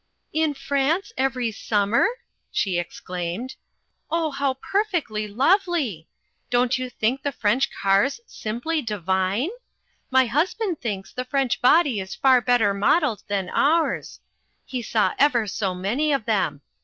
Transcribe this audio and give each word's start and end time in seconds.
"In 0.33 0.55
France 0.55 1.13
every 1.15 1.51
summer?" 1.51 2.07
she 2.51 2.79
exclaimed. 2.79 3.55
"Oh, 4.09 4.31
how 4.31 4.55
perfectly 4.55 5.27
lovely. 5.27 6.07
Don't 6.49 6.79
you 6.79 6.89
think 6.89 7.21
the 7.21 7.31
French 7.31 7.69
cars 7.71 8.19
simply 8.25 8.81
divine? 8.81 9.49
My 10.09 10.25
husband 10.25 10.81
thinks 10.81 11.13
the 11.13 11.23
French 11.25 11.61
body 11.61 11.99
is 11.99 12.15
far 12.15 12.41
better 12.41 12.73
modelled 12.73 13.21
than 13.27 13.47
ours. 13.51 14.19
He 14.65 14.81
saw 14.81 15.13
ever 15.19 15.45
so 15.45 15.75
many 15.75 16.11
of 16.11 16.25
them. 16.25 16.61